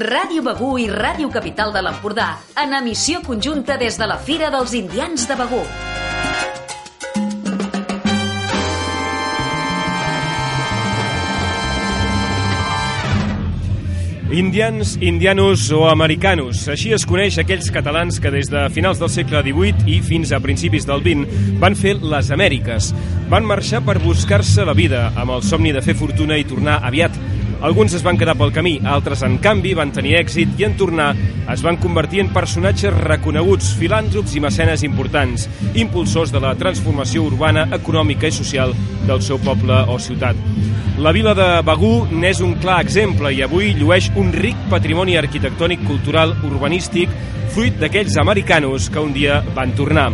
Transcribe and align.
Ràdio 0.00 0.42
Begú 0.44 0.76
i 0.82 0.86
Ràdio 0.90 1.30
Capital 1.32 1.72
de 1.72 1.80
l'Empordà, 1.84 2.36
en 2.60 2.74
emissió 2.76 3.22
conjunta 3.24 3.76
des 3.80 3.96
de 3.96 4.06
la 4.08 4.18
Fira 4.18 4.50
dels 4.50 4.74
Indians 4.74 5.28
de 5.28 5.36
Begú. 5.38 5.60
Indians, 14.36 14.98
indianos 15.00 15.70
o 15.72 15.86
americanos. 15.88 16.66
Així 16.68 16.90
es 16.92 17.06
coneix 17.08 17.38
aquells 17.40 17.70
catalans 17.72 18.18
que 18.20 18.32
des 18.34 18.50
de 18.52 18.66
finals 18.74 18.98
del 19.00 19.08
segle 19.08 19.40
XVIII 19.46 19.86
i 19.88 20.00
fins 20.04 20.34
a 20.34 20.42
principis 20.44 20.84
del 20.84 21.00
XX 21.00 21.56
van 21.62 21.78
fer 21.78 21.94
les 22.02 22.28
Amèriques. 22.34 22.90
Van 23.30 23.46
marxar 23.46 23.80
per 23.86 23.96
buscar-se 24.02 24.66
la 24.66 24.74
vida 24.76 25.06
amb 25.14 25.38
el 25.38 25.46
somni 25.46 25.72
de 25.72 25.80
fer 25.80 25.94
fortuna 25.96 26.36
i 26.36 26.44
tornar 26.44 26.82
aviat 26.84 27.16
alguns 27.62 27.94
es 27.96 28.02
van 28.04 28.18
quedar 28.18 28.36
pel 28.36 28.52
camí, 28.52 28.76
altres, 28.84 29.22
en 29.26 29.38
canvi, 29.42 29.74
van 29.76 29.92
tenir 29.94 30.16
èxit 30.20 30.58
i 30.60 30.66
en 30.68 30.76
tornar 30.76 31.12
es 31.52 31.62
van 31.62 31.78
convertir 31.78 32.20
en 32.24 32.32
personatges 32.34 32.94
reconeguts, 32.96 33.72
filàntrops 33.78 34.34
i 34.36 34.42
mecenes 34.42 34.82
importants, 34.86 35.46
impulsors 35.78 36.32
de 36.34 36.42
la 36.42 36.54
transformació 36.58 37.26
urbana, 37.28 37.66
econòmica 37.76 38.28
i 38.28 38.34
social 38.34 38.74
del 39.06 39.22
seu 39.22 39.38
poble 39.42 39.78
o 39.92 39.98
ciutat. 40.02 40.38
La 40.98 41.12
vila 41.12 41.34
de 41.36 41.46
Begú 41.66 42.06
n'és 42.10 42.40
un 42.40 42.54
clar 42.60 42.80
exemple 42.82 43.30
i 43.32 43.42
avui 43.44 43.74
llueix 43.76 44.08
un 44.16 44.32
ric 44.32 44.56
patrimoni 44.72 45.18
arquitectònic, 45.20 45.84
cultural, 45.86 46.32
urbanístic, 46.48 47.12
fruit 47.52 47.76
d'aquells 47.80 48.16
americanos 48.20 48.90
que 48.90 49.02
un 49.04 49.12
dia 49.14 49.42
van 49.54 49.76
tornar. 49.76 50.10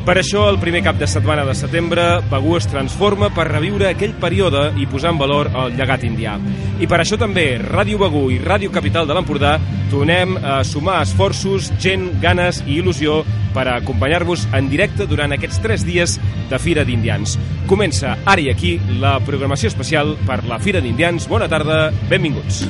Per 0.00 0.16
això, 0.16 0.46
el 0.48 0.58
primer 0.58 0.80
cap 0.82 0.96
de 0.98 1.06
setmana 1.06 1.44
de 1.44 1.54
setembre, 1.54 2.04
Begú 2.30 2.54
es 2.56 2.66
transforma 2.70 3.28
per 3.36 3.44
reviure 3.50 3.90
aquell 3.90 4.14
període 4.18 4.70
i 4.80 4.86
posar 4.88 5.12
en 5.12 5.18
valor 5.20 5.50
el 5.52 5.76
llegat 5.76 6.06
indià. 6.08 6.38
I 6.80 6.88
per 6.88 7.02
això 7.02 7.18
també 7.20 7.44
Ràdio 7.60 8.00
Begú 8.00 8.24
i 8.32 8.38
Ràdio 8.40 8.72
Capital 8.72 9.06
de 9.06 9.16
l'Empordà 9.16 9.58
tornem 9.90 10.38
a 10.40 10.62
sumar 10.64 11.02
esforços, 11.04 11.68
gent, 11.82 12.08
ganes 12.22 12.62
i 12.66 12.78
il·lusió 12.80 13.20
per 13.54 13.66
acompanyar-vos 13.68 14.46
en 14.56 14.70
directe 14.72 15.06
durant 15.10 15.36
aquests 15.36 15.60
tres 15.60 15.84
dies 15.84 16.16
de 16.50 16.62
Fira 16.62 16.86
d'Indians. 16.86 17.36
Comença 17.70 18.16
ara 18.24 18.40
i 18.40 18.48
aquí 18.50 18.78
la 19.02 19.18
programació 19.26 19.68
especial 19.68 20.16
per 20.26 20.42
la 20.48 20.58
Fira 20.62 20.80
d'Indians. 20.80 21.28
Bona 21.28 21.50
tarda, 21.50 21.90
benvinguts. 22.08 22.64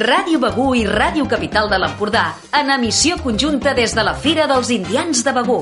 Ràdio 0.00 0.38
Begú 0.40 0.70
i 0.78 0.86
Ràdio 0.88 1.26
Capital 1.28 1.66
de 1.68 1.76
l'Empordà, 1.76 2.22
en 2.56 2.70
emissió 2.72 3.18
conjunta 3.20 3.74
des 3.76 3.92
de 3.92 4.00
la 4.06 4.14
Fira 4.16 4.46
dels 4.48 4.70
Indians 4.72 5.20
de 5.26 5.34
Begú. 5.36 5.58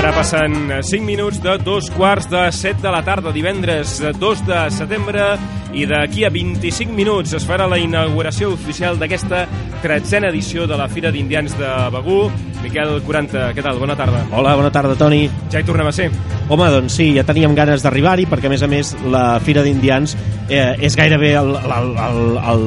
Ara 0.00 0.10
passen 0.16 0.72
5 0.82 1.06
minuts 1.06 1.38
de 1.44 1.54
dos 1.62 1.92
quarts 1.94 2.26
de 2.32 2.42
7 2.50 2.82
de 2.82 2.90
la 2.90 3.04
tarda, 3.06 3.30
divendres 3.30 4.00
2 4.18 4.44
de 4.48 4.64
setembre, 4.74 5.30
i 5.70 5.86
d'aquí 5.86 6.26
a 6.26 6.32
25 6.34 6.90
minuts 6.90 7.38
es 7.38 7.46
farà 7.46 7.70
la 7.70 7.78
inauguració 7.78 8.50
oficial 8.50 8.98
d'aquesta 8.98 9.44
tretzena 9.84 10.34
edició 10.34 10.66
de 10.66 10.74
la 10.80 10.90
Fira 10.90 11.14
d'Indians 11.14 11.54
de 11.54 11.70
Begú. 11.94 12.24
Miquel 12.70 13.00
40, 13.02 13.48
què 13.50 13.62
tal? 13.66 13.80
Bona 13.82 13.96
tarda. 13.98 14.20
Hola, 14.30 14.52
bona 14.54 14.68
tarda, 14.70 14.94
Toni. 14.94 15.24
Ja 15.50 15.58
hi 15.58 15.66
tornem 15.66 15.88
a 15.90 15.92
ser. 15.94 16.06
Home, 16.46 16.68
doncs 16.70 17.00
sí, 17.00 17.08
ja 17.16 17.24
teníem 17.26 17.56
ganes 17.58 17.82
d'arribar-hi, 17.82 18.28
perquè 18.30 18.46
a 18.46 18.52
més 18.52 18.62
a 18.62 18.68
més 18.70 18.92
la 19.10 19.24
Fira 19.42 19.64
d'Indians 19.66 20.14
eh, 20.46 20.76
és 20.78 20.94
gairebé 20.94 21.32
el, 21.40 21.50
el, 21.58 21.90
el, 22.04 22.20
el, 22.52 22.64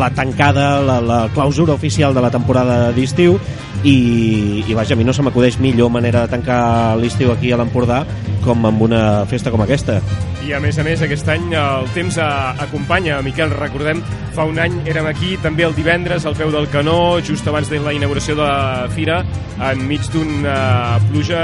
la 0.00 0.08
tancada, 0.16 0.70
la, 0.80 1.02
la 1.04 1.20
clausura 1.36 1.76
oficial 1.76 2.16
de 2.16 2.24
la 2.24 2.32
temporada 2.32 2.78
d'estiu 2.96 3.36
i, 3.84 4.64
i 4.64 4.74
vaja, 4.78 4.94
a 4.94 5.00
mi 5.00 5.04
no 5.04 5.12
se 5.12 5.24
m'acudeix 5.26 5.58
millor 5.60 5.92
manera 5.92 6.24
de 6.24 6.32
tancar 6.32 6.96
l'estiu 7.00 7.32
aquí 7.34 7.52
a 7.52 7.60
l'Empordà 7.60 8.02
com 8.42 8.64
amb 8.66 8.88
una 8.88 9.02
festa 9.30 9.52
com 9.52 9.62
aquesta. 9.64 10.00
I 10.42 10.52
a 10.56 10.60
més 10.62 10.78
a 10.78 10.84
més, 10.86 11.02
aquest 11.04 11.28
any 11.30 11.52
el 11.54 11.88
temps 11.94 12.18
a, 12.18 12.28
acompanya. 12.64 13.20
Miquel, 13.22 13.52
recordem, 13.54 14.02
fa 14.34 14.46
un 14.48 14.58
any 14.58 14.80
érem 14.90 15.06
aquí 15.06 15.36
també 15.42 15.66
el 15.68 15.76
divendres 15.76 16.26
al 16.26 16.34
peu 16.38 16.50
del 16.50 16.68
canó, 16.72 17.20
just 17.22 17.46
abans 17.46 17.70
de 17.70 17.78
la 17.82 17.94
inauguració 17.94 18.34
de 18.38 18.42
la 18.42 18.88
fira, 18.90 19.22
enmig 19.70 20.06
d'una 20.12 20.98
pluja 21.10 21.42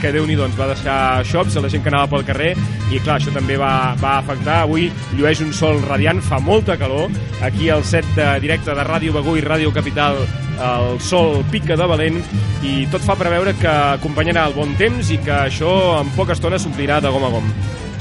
que 0.00 0.12
déu 0.14 0.26
nhi 0.28 0.36
doncs, 0.38 0.56
va 0.58 0.70
deixar 0.70 0.98
xops 1.26 1.56
a 1.56 1.64
la 1.64 1.70
gent 1.72 1.84
que 1.84 1.90
anava 1.92 2.10
pel 2.12 2.26
carrer 2.28 2.52
i 2.92 3.00
clar, 3.00 3.18
això 3.18 3.34
també 3.34 3.58
va, 3.60 3.94
va 4.00 4.18
afectar. 4.20 4.62
Avui 4.64 4.90
llueix 5.18 5.42
un 5.44 5.52
sol 5.56 5.80
radiant, 5.86 6.22
fa 6.22 6.40
molta 6.40 6.78
calor. 6.80 7.10
Aquí 7.46 7.70
al 7.70 7.84
set 7.84 8.06
de 8.16 8.28
directe 8.44 8.74
de 8.74 8.86
Ràdio 8.86 9.14
Begú 9.16 9.36
i 9.36 9.44
Ràdio 9.44 9.74
Capital 9.74 10.22
el 10.56 11.00
sol 11.04 11.42
pica 11.52 11.76
de 11.76 11.88
valent 11.88 12.16
i 12.64 12.86
tot 12.92 13.04
fa 13.04 13.16
preveure 13.18 13.52
que 13.60 13.72
acompanyarà 13.98 14.46
el 14.48 14.56
bon 14.56 14.72
temps 14.80 15.10
i 15.12 15.18
que 15.20 15.34
això 15.46 15.72
en 16.00 16.12
poca 16.16 16.36
estona 16.36 16.60
s'omplirà 16.60 17.02
de 17.04 17.12
gom 17.12 17.28
a 17.28 17.34
gom. 17.34 17.52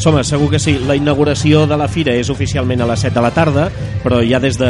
Home, 0.03 0.23
segur 0.23 0.49
que 0.51 0.59
sí. 0.59 0.75
La 0.85 0.95
inauguració 0.97 1.63
de 1.65 1.77
la 1.79 1.87
fira 1.89 2.13
és 2.13 2.29
oficialment 2.29 2.83
a 2.83 2.87
les 2.89 3.05
7 3.07 3.15
de 3.15 3.23
la 3.23 3.31
tarda, 3.33 3.69
però 4.03 4.19
ja 4.27 4.39
des 4.43 4.59
de, 4.59 4.69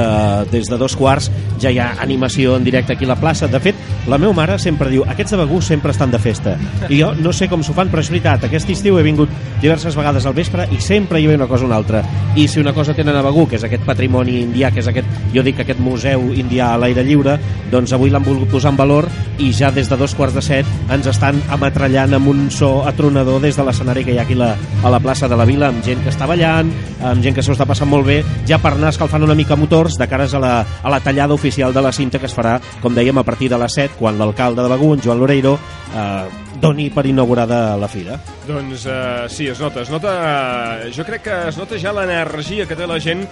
des 0.52 0.70
de 0.70 0.78
dos 0.80 0.96
quarts 0.96 1.32
ja 1.60 1.72
hi 1.72 1.80
ha 1.82 1.90
animació 2.04 2.56
en 2.56 2.64
directe 2.64 2.94
aquí 2.94 3.08
a 3.08 3.10
la 3.10 3.18
plaça. 3.20 3.50
De 3.52 3.60
fet, 3.60 3.76
la 4.08 4.20
meva 4.22 4.36
mare 4.38 4.60
sempre 4.62 4.92
diu 4.92 5.04
aquests 5.04 5.34
de 5.34 5.42
Begú 5.42 5.60
sempre 5.66 5.92
estan 5.92 6.14
de 6.14 6.20
festa. 6.22 6.56
I 6.88 7.02
jo 7.02 7.12
no 7.18 7.34
sé 7.34 7.50
com 7.52 7.64
s'ho 7.66 7.76
fan, 7.76 7.90
però 7.92 8.04
és 8.04 8.12
veritat. 8.14 8.46
Aquest 8.48 8.70
estiu 8.72 9.00
he 9.00 9.04
vingut 9.04 9.32
diverses 9.62 9.98
vegades 9.98 10.26
al 10.26 10.38
vespre 10.38 10.70
i 10.72 10.80
sempre 10.80 11.20
hi 11.20 11.28
ha 11.28 11.36
una 11.36 11.50
cosa 11.50 11.66
o 11.66 11.68
una 11.68 11.80
altra. 11.82 12.04
I 12.36 12.48
si 12.48 12.62
una 12.62 12.74
cosa 12.74 12.94
tenen 12.94 13.18
a 13.18 13.26
Begú, 13.26 13.48
que 13.50 13.58
és 13.60 13.66
aquest 13.66 13.84
patrimoni 13.88 14.38
indià, 14.44 14.72
que 14.72 14.84
és 14.84 14.92
aquest, 14.92 15.10
jo 15.34 15.44
dic 15.44 15.60
aquest 15.60 15.82
museu 15.84 16.30
indià 16.36 16.74
a 16.74 16.80
l'aire 16.80 17.04
lliure, 17.04 17.40
doncs 17.72 17.96
avui 17.98 18.14
l'han 18.14 18.24
volgut 18.24 18.52
posar 18.54 18.72
en 18.76 18.80
valor 18.80 19.10
i 19.42 19.52
ja 19.52 19.72
des 19.72 19.90
de 19.90 19.98
dos 19.98 20.14
quarts 20.16 20.36
de 20.36 20.42
set 20.44 20.92
ens 20.94 21.08
estan 21.10 21.42
ametrallant 21.52 22.14
amb 22.16 22.30
un 22.32 22.46
so 22.52 22.86
atronador 22.88 23.42
des 23.44 23.58
de 23.58 23.66
l'escenari 23.66 24.06
que 24.06 24.14
hi 24.14 24.20
ha 24.20 24.24
aquí 24.24 24.38
la, 24.38 24.54
a 24.84 24.92
la 24.92 25.00
plaça 25.00 25.15
plaça 25.16 25.30
de 25.30 25.38
la 25.40 25.46
Vila 25.48 25.70
amb 25.72 25.80
gent 25.80 26.02
que 26.04 26.12
està 26.12 26.26
ballant, 26.28 26.68
amb 27.08 27.24
gent 27.24 27.38
que 27.38 27.44
s'ho 27.46 27.54
està 27.56 27.64
passant 27.64 27.88
molt 27.88 28.04
bé, 28.04 28.18
ja 28.50 28.58
per 28.60 28.74
anar 28.76 28.90
escalfant 28.92 29.24
una 29.24 29.38
mica 29.40 29.56
motors 29.56 29.96
de 29.96 30.10
cares 30.12 30.36
a 30.36 30.44
la, 30.44 30.54
a 30.60 30.92
la 30.92 31.00
tallada 31.00 31.40
oficial 31.40 31.72
de 31.72 31.88
la 31.88 31.96
cinta 31.96 32.20
que 32.20 32.28
es 32.28 32.36
farà, 32.36 32.58
com 32.84 32.92
dèiem, 32.92 33.16
a 33.16 33.24
partir 33.24 33.48
de 33.48 33.64
les 33.64 33.80
7, 33.80 33.96
quan 33.96 34.20
l'alcalde 34.20 34.66
de 34.66 34.76
Begú, 34.76 34.92
en 34.92 35.08
Joan 35.08 35.24
Loreiro, 35.24 35.56
eh, 35.96 36.58
doni 36.60 36.90
per 36.92 37.08
inaugurada 37.08 37.78
la 37.80 37.88
fira. 37.88 38.20
Doncs 38.46 38.86
uh, 38.86 39.26
sí, 39.32 39.48
es 39.50 39.60
nota, 39.60 39.82
es 39.82 39.90
nota 39.90 40.12
uh, 40.14 40.90
jo 40.94 41.06
crec 41.08 41.24
que 41.26 41.36
es 41.50 41.58
nota 41.58 41.80
ja 41.82 41.94
l'energia 41.96 42.68
que 42.70 42.78
té 42.78 42.86
la 42.86 43.00
gent 43.02 43.24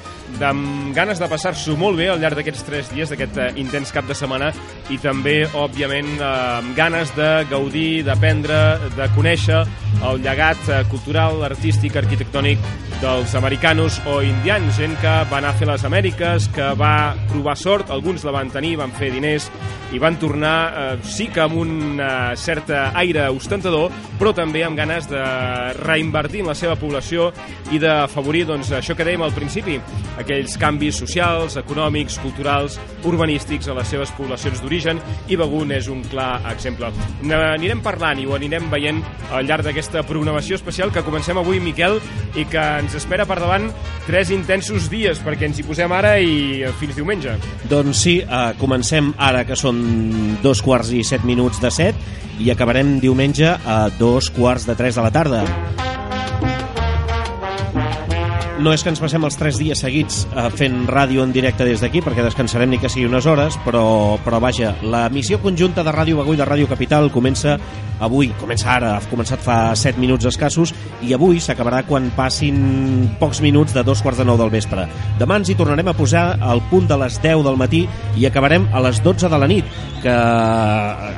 amb 0.42 0.90
ganes 0.96 1.22
de 1.22 1.28
passar-s'ho 1.30 1.76
molt 1.78 2.00
bé 2.00 2.08
al 2.10 2.22
llarg 2.22 2.40
d'aquests 2.40 2.66
tres 2.66 2.90
dies, 2.90 3.12
d'aquest 3.12 3.38
uh, 3.38 3.52
intens 3.62 3.94
cap 3.94 4.10
de 4.10 4.18
setmana 4.18 4.50
i 4.90 4.98
també, 5.02 5.44
òbviament, 5.54 6.16
uh, 6.18 6.32
amb 6.64 6.74
ganes 6.78 7.14
de 7.18 7.30
gaudir, 7.52 8.02
d'aprendre, 8.08 8.58
de 8.98 9.10
conèixer 9.14 9.62
el 10.04 10.24
llegat 10.26 10.66
uh, 10.72 10.82
cultural, 10.90 11.44
artístic, 11.46 12.00
arquitectònic 12.02 12.66
dels 13.04 13.36
americanos 13.36 14.00
o 14.08 14.22
indians, 14.24 14.78
gent 14.80 14.96
que 15.02 15.14
va 15.30 15.40
anar 15.42 15.54
a 15.54 15.58
fer 15.60 15.68
les 15.68 15.84
Amèriques, 15.84 16.48
que 16.56 16.70
va 16.80 17.14
provar 17.30 17.56
sort, 17.60 17.92
alguns 17.92 18.24
la 18.24 18.32
van 18.32 18.52
tenir, 18.54 18.78
van 18.80 18.94
fer 18.96 19.12
diners 19.12 19.50
i 19.94 20.00
van 20.02 20.16
tornar, 20.18 20.58
eh, 20.74 20.94
sí 21.06 21.28
que 21.30 21.44
amb 21.44 21.60
un 21.60 22.00
uh, 22.00 22.32
cert 22.40 22.72
aire 22.74 23.28
ostentador, 23.30 23.92
però 24.18 24.32
també 24.34 24.64
amb 24.66 24.80
ganes 24.80 25.03
de 25.10 25.24
reinvertir 25.80 26.44
en 26.44 26.52
la 26.52 26.56
seva 26.58 26.76
població 26.80 27.30
i 27.74 27.80
d'afavorir 27.82 28.46
doncs, 28.50 28.72
això 28.76 28.96
que 28.98 29.06
dèiem 29.08 29.24
al 29.26 29.34
principi, 29.36 29.80
aquells 30.20 30.58
canvis 30.62 31.00
socials, 31.04 31.58
econòmics, 31.60 32.20
culturals, 32.24 32.80
urbanístics 33.08 33.70
a 33.70 33.78
les 33.78 33.90
seves 33.94 34.14
poblacions 34.18 34.62
d'origen 34.62 35.02
i 35.28 35.40
Begun 35.40 35.74
és 35.76 35.90
un 35.92 36.04
clar 36.12 36.42
exemple. 36.52 36.92
N'anirem 37.24 37.84
parlant 37.86 38.20
i 38.22 38.28
ho 38.28 38.36
anirem 38.38 38.70
veient 38.72 39.02
al 39.34 39.48
llarg 39.48 39.68
d'aquesta 39.68 40.04
programació 40.08 40.58
especial 40.60 40.94
que 40.94 41.04
comencem 41.06 41.40
avui, 41.40 41.60
Miquel, 41.64 42.00
i 42.40 42.46
que 42.50 42.64
ens 42.84 42.96
espera 43.00 43.28
per 43.30 43.40
davant 43.42 43.70
tres 44.08 44.32
intensos 44.36 44.90
dies, 44.92 45.22
perquè 45.24 45.48
ens 45.50 45.60
hi 45.60 45.68
posem 45.68 45.92
ara 45.96 46.16
i 46.20 46.64
fins 46.80 46.98
diumenge. 46.98 47.38
Doncs 47.70 48.04
sí, 48.06 48.18
eh, 48.22 48.44
comencem 48.60 49.14
ara 49.18 49.46
que 49.48 49.58
són 49.60 49.82
dos 50.44 50.62
quarts 50.64 50.94
i 50.94 51.04
set 51.08 51.26
minuts 51.28 51.62
de 51.64 51.72
set 51.74 51.96
i 52.40 52.52
acabarem 52.52 52.98
diumenge 53.04 53.50
a 53.50 53.88
dos 54.00 54.30
quarts 54.34 54.66
de 54.70 54.78
tres 54.80 54.96
de 54.96 55.06
la 55.06 55.12
tarda. 55.14 55.46
No 58.64 58.72
és 58.72 58.80
que 58.80 58.94
ens 58.94 59.02
passem 59.04 59.26
els 59.28 59.36
tres 59.36 59.58
dies 59.60 59.82
seguits 59.84 60.22
eh, 60.24 60.46
fent 60.56 60.86
ràdio 60.88 61.26
en 61.28 61.34
directe 61.36 61.66
des 61.68 61.82
d'aquí, 61.84 62.00
perquè 62.00 62.24
descansarem 62.24 62.72
ni 62.72 62.78
que 62.80 62.88
sigui 62.88 63.10
unes 63.10 63.26
hores, 63.28 63.58
però, 63.66 63.84
però 64.24 64.40
vaja, 64.40 64.72
la 64.88 65.10
missió 65.12 65.42
conjunta 65.44 65.84
de 65.84 65.92
Ràdio 65.92 66.22
Begú 66.22 66.38
i 66.38 66.40
de 66.40 66.48
Ràdio 66.48 66.70
Capital 66.72 67.12
comença 67.12 67.58
avui, 68.04 68.30
comença 68.40 68.70
ara, 68.74 68.96
ha 68.98 69.10
començat 69.10 69.42
fa 69.44 69.58
7 69.78 70.00
minuts 70.02 70.28
escassos, 70.28 70.74
i 71.04 71.14
avui 71.16 71.40
s'acabarà 71.44 71.84
quan 71.88 72.10
passin 72.16 73.12
pocs 73.20 73.42
minuts 73.44 73.76
de 73.76 73.84
dos 73.84 74.02
quarts 74.04 74.20
de 74.22 74.28
nou 74.28 74.40
del 74.40 74.52
vespre. 74.54 74.88
Demà 75.20 75.40
ens 75.40 75.52
hi 75.52 75.58
tornarem 75.60 75.92
a 75.92 75.96
posar 75.98 76.26
al 76.42 76.64
punt 76.72 76.88
de 76.90 76.98
les 77.04 77.20
10 77.24 77.44
del 77.46 77.60
matí 77.60 77.84
i 78.20 78.28
acabarem 78.28 78.68
a 78.74 78.82
les 78.84 79.02
12 79.04 79.30
de 79.32 79.40
la 79.40 79.50
nit, 79.50 79.68
que 80.04 80.14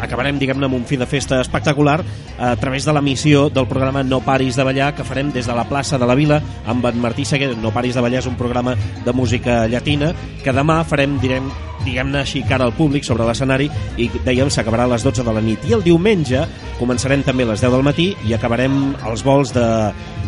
acabarem, 0.06 0.38
diguem-ne, 0.42 0.70
amb 0.70 0.78
un 0.78 0.86
fi 0.86 1.00
de 1.02 1.10
festa 1.10 1.40
espectacular 1.42 2.00
a 2.38 2.56
través 2.60 2.86
de 2.86 2.94
l'emissió 2.94 3.48
del 3.50 3.68
programa 3.68 4.04
No 4.04 4.20
paris 4.22 4.56
de 4.56 4.66
ballar, 4.68 4.94
que 4.96 5.08
farem 5.08 5.32
des 5.34 5.48
de 5.48 5.56
la 5.56 5.66
plaça 5.70 5.98
de 5.98 6.06
la 6.06 6.18
Vila 6.18 6.42
amb 6.68 6.86
en 6.86 7.02
Martí 7.02 7.26
què, 7.42 7.52
No 7.62 7.74
paris 7.76 7.96
de 7.96 8.04
ballar 8.04 8.24
és 8.24 8.30
un 8.30 8.38
programa 8.40 8.76
de 9.06 9.14
música 9.14 9.66
llatina 9.72 10.14
que 10.44 10.54
demà 10.54 10.82
farem, 10.88 11.18
direm, 11.22 11.50
diguem-ne 11.86 12.22
així, 12.24 12.42
cara 12.48 12.66
al 12.66 12.74
públic 12.76 13.06
sobre 13.06 13.26
l'escenari 13.28 13.70
i 14.02 14.10
dèiem 14.26 14.50
s'acabarà 14.52 14.88
a 14.88 14.94
les 14.96 15.06
12 15.06 15.24
de 15.26 15.34
la 15.36 15.44
nit. 15.44 15.64
I 15.70 15.76
el 15.78 15.84
diumenge 15.86 16.44
començarem 16.80 17.24
també 17.26 17.46
a 17.46 17.54
les 17.54 17.64
10 17.64 17.74
del 17.76 17.86
matí 17.86 18.12
i 18.28 18.34
acabarem 18.36 18.96
els 19.06 19.24
vols 19.26 19.54
de, 19.56 19.66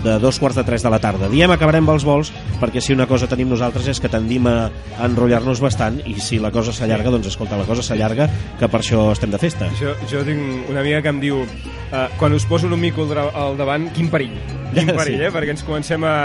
de 0.03 0.17
dos 0.19 0.39
quarts 0.39 0.57
de 0.57 0.65
tres 0.67 0.85
de 0.85 0.91
la 0.93 0.99
tarda. 1.03 1.29
Diem 1.31 1.51
acabarem 1.53 1.87
els 1.93 2.05
vols 2.07 2.31
perquè 2.61 2.81
si 2.83 2.93
una 2.95 3.07
cosa 3.09 3.29
tenim 3.29 3.49
nosaltres 3.51 3.89
és 3.93 4.01
que 4.03 4.11
tendim 4.11 4.47
a 4.49 4.69
enrotllar-nos 5.05 5.61
bastant 5.63 5.99
i 6.05 6.17
si 6.21 6.41
la 6.43 6.51
cosa 6.53 6.75
s'allarga, 6.75 7.11
doncs 7.13 7.31
escolta, 7.33 7.59
la 7.59 7.67
cosa 7.69 7.85
s'allarga 7.85 8.29
que 8.59 8.69
per 8.69 8.81
això 8.81 9.09
estem 9.13 9.33
de 9.33 9.41
festa. 9.41 9.71
Jo, 9.79 9.95
jo 10.09 10.23
tinc 10.27 10.69
una 10.71 10.81
amiga 10.85 11.01
que 11.01 11.13
em 11.13 11.21
diu 11.23 11.41
uh, 11.43 12.07
quan 12.19 12.37
us 12.37 12.45
poso 12.49 12.69
un 12.69 12.79
mico 12.79 13.07
al, 13.07 13.57
davant, 13.57 13.89
quin 13.95 14.11
perill. 14.13 14.37
Quin 14.73 14.93
perill, 14.99 15.27
eh? 15.27 15.33
Perquè 15.33 15.55
ens 15.57 15.65
comencem 15.67 16.03
a, 16.05 16.17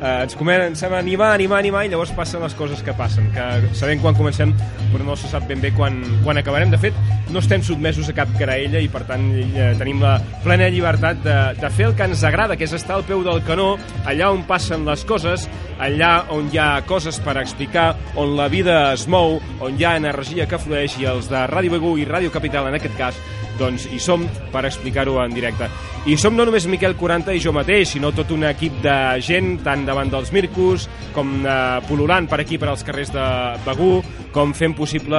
uh, 0.00 0.22
ens 0.24 0.36
comencem 0.38 0.92
a 0.92 1.00
animar, 1.00 1.32
animar, 1.34 1.60
animar 1.62 1.84
i 1.86 1.92
llavors 1.92 2.14
passen 2.16 2.42
les 2.44 2.54
coses 2.58 2.82
que 2.82 2.94
passen, 2.96 3.30
que 3.34 3.74
sabem 3.76 4.02
quan 4.02 4.16
comencem 4.18 4.54
però 4.92 5.04
no 5.04 5.16
se 5.18 5.28
sap 5.30 5.46
ben 5.48 5.60
bé 5.60 5.72
quan, 5.76 5.98
quan 6.24 6.38
acabarem. 6.38 6.70
De 6.72 6.80
fet, 6.80 6.96
no 7.32 7.42
estem 7.42 7.62
sotmesos 7.66 8.08
a 8.10 8.16
cap 8.16 8.30
graella 8.38 8.80
i 8.82 8.88
per 8.92 9.04
tant 9.08 9.28
eh, 9.36 9.72
tenim 9.78 10.02
la 10.02 10.16
plena 10.44 10.68
llibertat 10.72 11.22
de, 11.24 11.36
de 11.60 11.70
fer 11.74 11.90
el 11.90 11.96
que 11.98 12.08
ens 12.08 12.24
agrada, 12.26 12.56
que 12.56 12.66
és 12.68 12.76
estar 12.76 12.96
al 12.96 13.06
peu 13.08 13.24
del 13.26 13.42
canó, 13.46 13.74
allà 14.06 14.30
on 14.32 14.44
passen 14.48 14.86
les 14.88 15.04
coses, 15.08 15.48
allà 15.82 16.12
on 16.34 16.50
hi 16.52 16.60
ha 16.62 16.70
coses 16.88 17.20
per 17.24 17.36
explicar, 17.42 17.90
on 18.16 18.36
la 18.38 18.48
vida 18.52 18.78
es 18.92 19.06
mou, 19.10 19.40
on 19.60 19.78
hi 19.78 19.86
ha 19.86 19.96
energia 20.00 20.48
que 20.48 20.60
flueix 20.60 20.98
i 21.00 21.10
els 21.10 21.30
de 21.32 21.46
Ràdio 21.50 21.76
Begú 21.76 21.96
i 22.00 22.08
Ràdio 22.08 22.32
Capital 22.34 22.70
en 22.70 22.78
aquest 22.80 22.96
cas 22.98 23.18
doncs 23.56 23.86
hi 23.88 23.98
som 24.02 24.26
per 24.52 24.66
explicar-ho 24.68 25.16
en 25.22 25.34
directe. 25.34 25.68
I 26.06 26.16
som 26.20 26.36
no 26.36 26.44
només 26.46 26.68
Miquel 26.70 26.94
40 26.98 27.34
i 27.34 27.40
jo 27.42 27.54
mateix, 27.56 27.94
sinó 27.94 28.12
tot 28.14 28.30
un 28.34 28.44
equip 28.46 28.78
de 28.84 28.96
gent, 29.24 29.56
tant 29.64 29.85
davant 29.86 30.10
dels 30.12 30.32
Mircus, 30.34 30.88
com 31.16 31.32
eh, 31.46 31.56
pol·lulant 31.88 32.28
per 32.30 32.40
aquí, 32.42 32.58
per 32.60 32.70
als 32.72 32.84
carrers 32.86 33.12
de 33.14 33.26
Begú, 33.66 34.02
com 34.36 34.52
fent 34.52 34.74
possible 34.76 35.18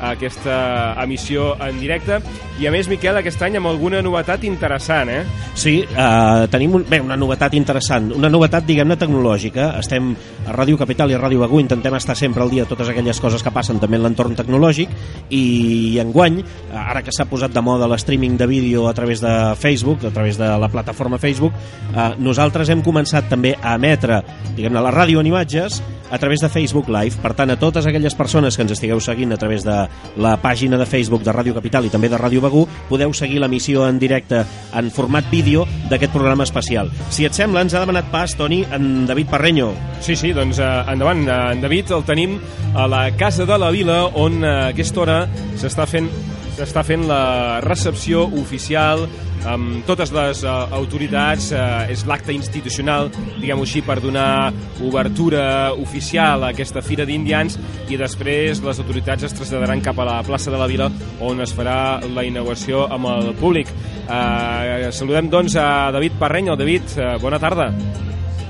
aquesta 0.00 0.56
emissió 1.02 1.52
en 1.62 1.76
directe. 1.80 2.18
I 2.60 2.68
a 2.68 2.72
més, 2.72 2.88
Miquel, 2.88 3.18
aquest 3.18 3.42
any 3.44 3.58
amb 3.58 3.68
alguna 3.68 4.00
novetat 4.04 4.44
interessant, 4.48 5.10
eh? 5.12 5.22
Sí, 5.58 5.76
eh, 5.84 6.46
tenim 6.52 6.78
un, 6.78 6.84
bé, 6.88 7.00
una 7.04 7.18
novetat 7.18 7.54
interessant, 7.58 8.10
una 8.16 8.30
novetat, 8.32 8.64
diguem-ne, 8.66 8.96
tecnològica. 9.00 9.72
Estem 9.80 10.12
a 10.48 10.54
Ràdio 10.56 10.78
Capital 10.80 11.12
i 11.12 11.18
a 11.18 11.20
Ràdio 11.20 11.42
Begú, 11.42 11.60
intentem 11.60 11.96
estar 11.98 12.16
sempre 12.16 12.44
al 12.44 12.52
dia 12.52 12.64
de 12.64 12.70
totes 12.70 12.90
aquelles 12.90 13.20
coses 13.20 13.44
que 13.44 13.52
passen 13.54 13.80
també 13.82 13.98
en 14.00 14.06
l'entorn 14.06 14.36
tecnològic 14.38 14.92
i 15.34 15.98
enguany, 16.02 16.40
ara 16.74 17.02
que 17.04 17.12
s'ha 17.14 17.28
posat 17.30 17.52
de 17.54 17.62
moda 17.64 17.88
l'streaming 17.90 18.38
de 18.40 18.48
vídeo 18.50 18.88
a 18.88 18.94
través 18.94 19.20
de 19.24 19.34
Facebook, 19.60 20.04
a 20.04 20.14
través 20.14 20.38
de 20.40 20.48
la 20.48 20.70
plataforma 20.72 21.18
Facebook, 21.18 21.52
eh, 21.92 22.08
nosaltres 22.18 22.70
hem 22.70 22.82
començat 22.84 23.28
també 23.28 23.54
a 23.60 23.76
emetre, 23.76 24.22
diguem-ne, 24.56 24.80
la 24.80 24.94
ràdio 24.94 25.20
en 25.20 25.32
imatges 25.32 25.82
a 26.10 26.18
través 26.18 26.40
de 26.40 26.48
Facebook 26.48 26.88
Live. 26.88 27.16
Per 27.22 27.32
tant, 27.34 27.50
a 27.50 27.58
totes 27.58 27.86
aquelles 27.86 28.14
persones 28.14 28.53
que 28.56 28.64
ens 28.66 28.74
estigueu 28.74 29.00
seguint 29.02 29.32
a 29.34 29.38
través 29.40 29.64
de 29.66 29.76
la 30.16 30.34
pàgina 30.42 30.78
de 30.80 30.86
Facebook 30.86 31.24
de 31.24 31.32
Ràdio 31.34 31.54
Capital 31.56 31.86
i 31.86 31.92
també 31.92 32.10
de 32.12 32.20
Ràdio 32.20 32.42
Begú, 32.44 32.66
podeu 32.88 33.12
seguir 33.16 33.40
l'emissió 33.42 33.88
en 33.88 33.98
directe 33.98 34.44
en 34.74 34.90
format 34.94 35.28
vídeo 35.30 35.66
d'aquest 35.90 36.12
programa 36.14 36.46
especial. 36.46 36.90
Si 37.10 37.26
et 37.26 37.36
sembla, 37.36 37.64
ens 37.64 37.74
ha 37.74 37.82
demanat 37.84 38.10
pas, 38.12 38.36
Toni, 38.36 38.62
en 38.72 39.06
David 39.06 39.30
Parreño. 39.32 39.72
Sí, 40.00 40.16
sí, 40.16 40.32
doncs 40.36 40.60
eh, 40.62 40.70
endavant. 40.92 41.26
Eh, 41.26 41.40
en 41.54 41.64
David 41.64 41.92
el 41.96 42.06
tenim 42.06 42.38
a 42.74 42.86
la 42.90 43.08
Casa 43.16 43.46
de 43.46 43.58
la 43.58 43.70
Vila, 43.74 44.04
on 44.14 44.42
eh, 44.42 44.54
a 44.54 44.70
aquesta 44.72 45.04
hora 45.04 45.18
s'està 45.60 45.86
fent 45.90 46.08
s'està 46.54 46.84
fent 46.86 47.06
la 47.08 47.60
recepció 47.64 48.24
oficial 48.40 49.04
amb 49.44 49.82
totes 49.84 50.12
les 50.14 50.40
uh, 50.46 50.70
autoritats, 50.72 51.50
uh, 51.52 51.84
és 51.92 52.06
l'acte 52.08 52.32
institucional, 52.32 53.10
diguem-ho 53.42 53.66
així, 53.66 53.82
per 53.84 53.98
donar 54.00 54.52
obertura 54.84 55.74
oficial 55.76 56.46
a 56.46 56.52
aquesta 56.54 56.80
Fira 56.84 57.04
d'Indians 57.04 57.58
i 57.92 57.98
després 58.00 58.62
les 58.64 58.80
autoritats 58.80 59.28
es 59.28 59.36
traslladaran 59.36 59.84
cap 59.84 60.00
a 60.00 60.08
la 60.08 60.16
plaça 60.24 60.52
de 60.54 60.60
la 60.60 60.68
Vila 60.70 60.88
on 61.20 61.44
es 61.44 61.52
farà 61.56 62.00
la 62.14 62.24
inauguració 62.24 62.86
amb 62.88 63.10
el 63.12 63.34
públic. 63.40 63.68
Uh, 64.08 64.88
saludem 64.96 65.28
doncs 65.32 65.58
a 65.60 65.90
David 65.92 66.16
Parrenyo. 66.20 66.56
David, 66.56 66.96
uh, 66.96 67.14
bona 67.20 67.40
tarda. 67.42 67.68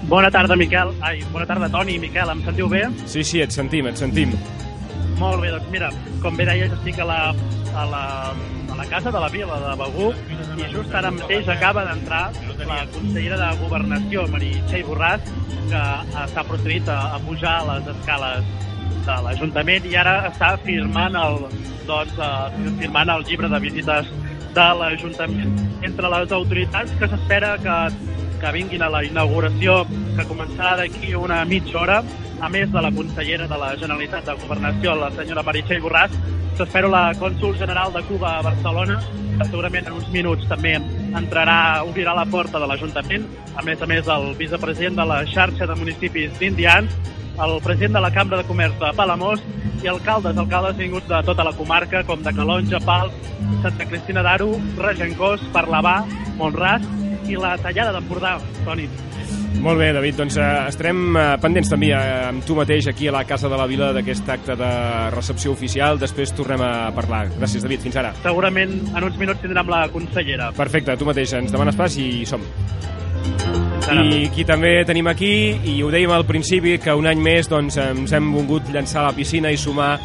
Bona 0.05 0.31
tarda, 0.31 0.55
Miquel. 0.55 0.93
Ai, 1.03 1.23
bona 1.33 1.49
tarda, 1.49 1.71
Toni 1.73 1.97
i 1.97 2.03
Miquel. 2.03 2.31
Em 2.31 2.45
sentiu 2.45 2.69
bé? 2.71 2.85
Sí, 3.07 3.25
sí, 3.25 3.43
et 3.43 3.57
sentim, 3.57 3.89
et 3.91 3.99
sentim. 3.99 4.37
Molt 5.19 5.41
bé, 5.43 5.51
doncs 5.55 5.71
mira, 5.71 5.91
com 6.23 6.37
bé 6.39 6.47
deies, 6.49 6.73
estic 6.75 6.99
a 7.03 7.07
la, 7.07 7.19
a 7.75 7.85
la, 7.91 8.05
a 8.73 8.79
la 8.79 8.87
casa 8.91 9.13
de 9.15 9.21
la 9.23 9.29
Vila 9.31 9.61
de 9.63 9.75
Begú 9.79 10.11
i 10.59 10.67
just 10.73 10.95
ara 10.95 11.13
mateix 11.15 11.49
acaba 11.53 11.85
d'entrar 11.87 12.25
la 12.67 12.81
consellera 12.95 13.39
de 13.41 13.51
Governació, 13.63 14.27
Meritxell 14.33 14.87
Borràs, 14.89 15.31
que 15.71 15.83
està 16.25 16.45
procedit 16.49 16.91
a, 16.91 16.99
a 17.15 17.21
pujar 17.27 17.55
a 17.61 17.67
les 17.73 17.91
escales 17.95 18.51
de 19.05 19.17
l'Ajuntament 19.27 19.87
i 19.91 19.97
ara 20.01 20.17
està 20.31 20.55
firmant 20.65 21.17
el, 21.21 21.41
doncs, 21.89 22.19
uh, 22.19 22.49
firmant 22.81 23.13
el 23.15 23.25
llibre 23.29 23.51
de 23.53 23.61
visites 23.63 24.11
de 24.57 24.67
l'Ajuntament. 24.81 25.55
Entre 25.85 26.11
les 26.17 26.33
autoritats 26.33 26.95
que 27.01 27.11
s'espera 27.11 27.55
que, 27.63 27.79
que 28.41 28.53
vinguin 28.57 28.85
a 28.87 28.91
la 28.97 29.05
inauguració, 29.07 29.83
que 30.15 30.27
començarà 30.29 30.77
d'aquí 30.79 31.15
una 31.19 31.43
mitja 31.49 31.81
hora, 31.81 31.99
a 32.41 32.49
més 32.51 32.71
de 32.73 32.81
la 32.83 32.91
consellera 32.93 33.47
de 33.51 33.59
la 33.59 33.75
Generalitat 33.81 34.27
de 34.29 34.35
Governació, 34.43 34.95
la 34.99 35.11
senyora 35.17 35.45
Meritxell 35.47 35.83
Borràs, 35.83 36.15
s'espera 36.59 36.91
la 36.91 37.05
cònsul 37.19 37.57
general 37.59 37.93
de 37.95 38.03
Cuba 38.09 38.37
a 38.39 38.45
Barcelona, 38.47 39.01
que 39.39 39.49
segurament 39.49 39.89
en 39.89 39.97
uns 39.99 40.11
minuts 40.15 40.47
també 40.51 40.77
entrarà, 40.79 41.57
obrirà 41.87 42.15
la 42.15 42.27
porta 42.31 42.61
de 42.63 42.69
l'Ajuntament, 42.71 43.27
a 43.57 43.63
més 43.67 43.83
a 43.83 43.91
més 43.91 44.11
el 44.11 44.31
vicepresident 44.39 44.99
de 45.01 45.07
la 45.11 45.21
xarxa 45.27 45.67
de 45.67 45.77
municipis 45.81 46.39
d'Indians, 46.39 46.95
el 47.45 47.57
president 47.65 47.99
de 47.99 48.03
la 48.05 48.13
Cambra 48.15 48.39
de 48.39 48.47
Comerç 48.47 48.77
de 48.79 48.93
Palamós 48.95 49.43
i 49.83 49.91
alcaldes, 49.91 50.39
alcaldes 50.39 50.77
vinguts 50.79 51.09
de 51.11 51.23
tota 51.27 51.47
la 51.47 51.55
comarca, 51.59 52.05
com 52.07 52.23
de 52.23 52.33
Calonja, 52.35 52.79
Pals, 52.87 53.15
Santa 53.63 53.89
Cristina 53.91 54.23
d'Aro, 54.23 54.53
Regencós, 54.79 55.43
Parlavà, 55.53 56.03
Montràs 56.39 56.87
i 57.29 57.39
la 57.41 57.57
Tallada 57.61 57.95
d'Empordà, 57.97 58.37
Toni. 58.65 58.89
Molt 59.65 59.79
bé, 59.81 59.93
David, 59.97 60.19
doncs 60.19 60.37
eh, 60.37 60.47
estarem 60.69 60.99
eh, 61.17 61.25
pendents 61.41 61.71
també 61.73 61.89
eh, 61.95 62.01
amb 62.29 62.45
tu 62.45 62.57
mateix 62.59 62.89
aquí 62.91 63.09
a 63.09 63.15
la 63.15 63.23
Casa 63.29 63.49
de 63.49 63.57
la 63.57 63.69
Vila 63.71 63.93
d'aquest 63.97 64.29
acte 64.35 64.57
de 64.61 64.71
recepció 65.15 65.55
oficial. 65.55 66.01
Després 66.03 66.35
tornem 66.37 66.61
a 66.65 66.73
parlar. 66.97 67.27
Gràcies, 67.39 67.65
David. 67.65 67.85
Fins 67.87 68.01
ara. 68.03 68.13
Segurament 68.25 68.75
en 68.93 69.09
uns 69.09 69.21
minuts 69.21 69.41
tindrem 69.45 69.71
la 69.73 69.87
consellera. 69.95 70.53
Perfecte, 70.59 70.99
tu 71.01 71.09
mateix. 71.09 71.37
Ens 71.41 71.55
demanes 71.55 71.79
pas 71.81 72.01
i 72.03 72.27
som. 72.29 72.45
I 73.85 74.29
qui 74.33 74.45
també 74.49 74.79
tenim 74.89 75.07
aquí, 75.11 75.31
i 75.69 75.75
ho 75.85 75.91
dèiem 75.93 76.13
al 76.15 76.25
principi, 76.25 76.79
que 76.81 76.95
un 76.97 77.07
any 77.07 77.21
més 77.21 77.51
doncs, 77.51 77.77
ens 77.81 78.15
hem 78.17 78.31
volgut 78.33 78.71
llançar 78.73 79.03
a 79.03 79.09
la 79.11 79.15
piscina 79.17 79.53
i 79.53 79.59
sumar 79.61 79.99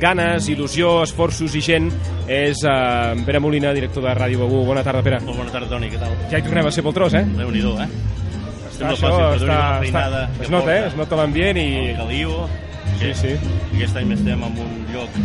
ganes, 0.00 0.48
il·lusió, 0.52 1.02
esforços 1.04 1.54
i 1.56 1.60
gent, 1.64 1.90
és 2.32 2.62
uh, 2.64 3.12
Pere 3.26 3.40
Molina, 3.44 3.74
director 3.76 4.06
de 4.06 4.14
Ràdio 4.16 4.40
Begú. 4.44 4.62
Bona 4.68 4.84
tarda, 4.86 5.04
Pere. 5.04 5.20
Molt 5.26 5.42
bona 5.42 5.52
tarda, 5.52 5.68
Toni, 5.74 5.90
què 5.92 6.00
tal? 6.00 6.14
Ja 6.32 6.40
hi 6.40 6.46
tornem 6.46 6.70
a 6.70 6.72
ser 6.74 6.84
pel 6.86 6.96
tros, 6.96 7.16
eh? 7.16 7.24
Déu-n'hi-do, 7.36 7.74
eh? 7.84 7.88
Està, 8.70 8.92
això 8.92 9.12
està, 9.36 9.60
està, 9.84 10.24
es 10.40 10.52
nota, 10.52 10.72
eh? 10.72 10.86
Es 10.90 10.96
nota 10.96 11.20
l'ambient 11.20 11.60
i... 11.60 11.68
El 11.92 12.00
caliu. 12.00 12.34
Sí, 12.96 13.12
sí. 13.20 13.36
Aquest 13.74 14.00
any 14.00 14.16
estem 14.16 14.48
en 14.48 14.60
un 14.64 14.74
lloc 14.94 15.20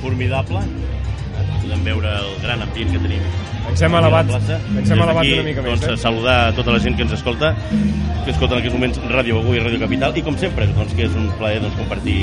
formidable. 0.00 0.64
Podem 1.72 1.86
veure 1.88 2.10
el 2.20 2.32
gran 2.42 2.60
ambient 2.60 2.90
que 2.92 2.98
tenim. 3.00 3.22
Ens 3.70 3.82
hem 3.86 3.94
elevat, 3.96 4.28
ens 4.28 4.90
hem 4.92 5.00
elevat 5.00 5.24
una 5.24 5.44
mica 5.46 5.62
doncs, 5.64 5.86
més, 5.86 5.86
eh? 5.88 5.94
saludar 6.02 6.34
a 6.50 6.50
tota 6.52 6.74
la 6.74 6.80
gent 6.84 6.98
que 6.98 7.06
ens 7.06 7.14
escolta, 7.16 7.54
que 7.70 8.34
escolta 8.34 8.58
en 8.58 8.60
aquests 8.60 8.76
moments 8.76 9.00
Ràdio 9.08 9.38
Begú 9.38 9.54
i 9.56 9.62
Ràdio 9.62 9.80
Capital, 9.80 10.12
i 10.20 10.24
com 10.26 10.36
sempre, 10.42 10.66
doncs, 10.76 10.92
que 10.98 11.06
és 11.06 11.16
un 11.16 11.30
plaer 11.38 11.62
doncs, 11.64 11.78
compartir 11.80 12.18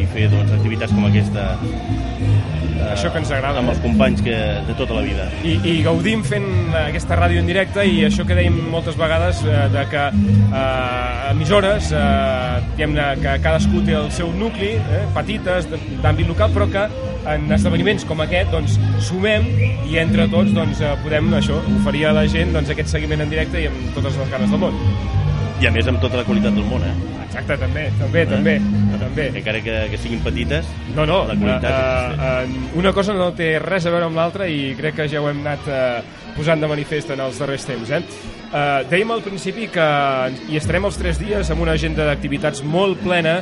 i 0.00 0.06
fer 0.10 0.28
doncs, 0.32 0.52
activitats 0.56 0.94
com 0.96 1.06
aquesta 1.08 1.52
eh, 1.60 2.40
Això 2.90 3.10
que 3.12 3.20
ens 3.20 3.30
agrada, 3.30 3.60
amb 3.60 3.70
eh? 3.70 3.74
els 3.74 3.82
companys 3.84 4.22
que, 4.24 4.36
de 4.66 4.74
tota 4.78 4.96
la 4.96 5.02
vida. 5.04 5.26
I, 5.46 5.56
i 5.68 5.74
gaudim 5.84 6.24
fent 6.26 6.48
aquesta 6.80 7.18
ràdio 7.20 7.42
en 7.42 7.50
directe 7.50 7.84
i 7.86 8.00
això 8.06 8.24
que 8.26 8.36
dèiem 8.38 8.56
moltes 8.72 8.96
vegades 8.98 9.44
eh, 9.44 9.60
de 9.74 9.84
que 9.92 10.06
eh, 10.10 11.30
emissores 11.34 11.92
eh, 11.92 12.58
diguem 12.72 12.96
que 13.22 13.36
cadascú 13.44 13.84
té 13.86 13.96
el 14.00 14.10
seu 14.16 14.32
nucli 14.40 14.74
eh, 14.80 15.04
petites 15.16 15.68
d'àmbit 15.70 16.28
local 16.30 16.52
però 16.56 16.68
que 16.72 16.88
en 17.30 17.50
esdeveniments 17.52 18.06
com 18.08 18.22
aquest 18.24 18.52
doncs 18.54 18.78
sumem 19.04 19.46
i 19.90 19.98
entre 20.00 20.26
tots 20.32 20.54
doncs, 20.56 20.80
eh, 20.80 20.96
podem 21.04 21.32
això 21.36 21.60
oferir 21.76 22.08
a 22.08 22.16
la 22.16 22.26
gent 22.32 22.56
doncs, 22.56 22.72
aquest 22.72 22.96
seguiment 22.96 23.26
en 23.26 23.32
directe 23.32 23.60
i 23.60 23.68
amb 23.70 23.90
totes 23.96 24.16
les 24.16 24.32
ganes 24.32 24.50
del 24.50 24.64
món 24.64 25.19
I 25.60 25.66
a 25.68 25.70
més 25.74 25.88
amb 25.90 26.00
tota 26.00 26.16
la 26.16 26.24
qualitat 26.24 26.54
del 26.56 26.64
món, 26.64 26.84
eh? 26.86 26.94
Exacte, 27.26 27.56
també, 27.60 27.82
també, 28.00 28.22
també, 28.26 28.54
també. 28.98 29.26
Encara 29.38 29.60
que, 29.62 29.74
que 29.92 29.98
siguin 30.00 30.22
petites, 30.24 30.66
No, 30.96 31.04
no, 31.06 31.20
la 31.28 31.36
qualitat 31.38 31.68
eh, 31.70 32.46
és 32.48 32.54
eh, 32.56 32.78
una 32.80 32.94
cosa 32.96 33.14
no 33.14 33.28
té 33.36 33.52
res 33.62 33.86
a 33.86 33.92
veure 33.92 34.08
amb 34.08 34.18
l'altra 34.18 34.48
i 34.50 34.72
crec 34.78 34.96
que 34.98 35.08
ja 35.12 35.20
ho 35.22 35.28
hem 35.30 35.42
anat 35.44 35.68
eh, 35.68 36.00
posant 36.36 36.62
de 36.62 36.70
manifest 36.70 37.12
en 37.14 37.20
els 37.22 37.38
darrers 37.38 37.66
temps. 37.68 37.92
Eh? 37.92 38.00
Eh, 38.50 38.80
dèiem 38.90 39.12
al 39.14 39.22
principi 39.22 39.68
que 39.70 39.86
hi 40.48 40.58
estarem 40.58 40.88
els 40.88 40.98
tres 40.98 41.20
dies 41.20 41.52
amb 41.52 41.62
una 41.62 41.76
agenda 41.78 42.08
d'activitats 42.08 42.64
molt 42.64 43.04
plena 43.04 43.40